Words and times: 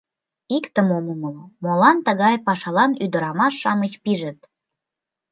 Иктым 0.57 0.87
ом 0.97 1.05
умыло: 1.13 1.43
молан 1.63 1.97
тыгай 2.05 2.35
пашалан 2.45 2.91
ӱдырамаш-шамыч 3.03 3.93
пижыт? 4.03 4.39